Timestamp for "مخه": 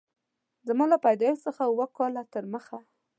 2.53-2.77